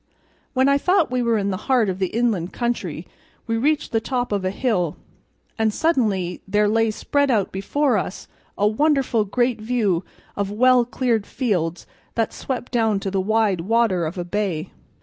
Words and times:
When 0.55 0.67
I 0.67 0.79
thought 0.79 1.11
we 1.11 1.21
were 1.21 1.37
in 1.37 1.51
the 1.51 1.67
heart 1.69 1.87
of 1.87 1.99
the 1.99 2.07
inland 2.07 2.51
country, 2.51 3.05
we 3.45 3.55
reached 3.55 3.91
the 3.91 4.01
top 4.01 4.31
of 4.31 4.43
a 4.43 4.49
hill, 4.49 4.97
and 5.59 5.71
suddenly 5.71 6.41
there 6.47 6.67
lay 6.67 6.89
spread 6.89 7.29
out 7.29 7.51
before 7.51 7.99
us 7.99 8.27
a 8.57 8.65
wonderful 8.67 9.25
great 9.25 9.61
view 9.61 10.03
of 10.35 10.49
well 10.49 10.85
cleared 10.85 11.27
fields 11.27 11.85
that 12.15 12.33
swept 12.33 12.71
down 12.71 12.99
to 13.01 13.11
the 13.11 13.21
wide 13.21 13.61
water 13.61 14.07
of 14.07 14.17
a 14.17 14.25
bay. 14.25 14.71